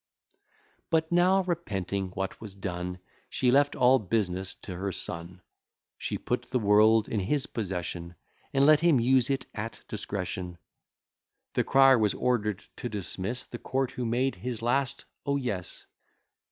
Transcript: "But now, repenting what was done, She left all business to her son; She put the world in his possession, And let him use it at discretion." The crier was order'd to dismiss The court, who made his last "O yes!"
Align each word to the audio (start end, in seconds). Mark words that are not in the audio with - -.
"But 0.89 1.11
now, 1.11 1.43
repenting 1.43 2.07
what 2.15 2.41
was 2.41 2.55
done, 2.55 2.97
She 3.29 3.51
left 3.51 3.75
all 3.75 3.99
business 3.99 4.55
to 4.63 4.75
her 4.75 4.91
son; 4.91 5.43
She 5.99 6.17
put 6.17 6.49
the 6.49 6.57
world 6.57 7.07
in 7.07 7.19
his 7.19 7.45
possession, 7.45 8.15
And 8.51 8.65
let 8.65 8.79
him 8.79 8.99
use 8.99 9.29
it 9.29 9.45
at 9.53 9.83
discretion." 9.87 10.57
The 11.53 11.63
crier 11.63 11.99
was 11.99 12.15
order'd 12.15 12.65
to 12.77 12.89
dismiss 12.89 13.43
The 13.45 13.59
court, 13.59 13.91
who 13.91 14.05
made 14.07 14.33
his 14.33 14.63
last 14.63 15.05
"O 15.27 15.35
yes!" 15.35 15.85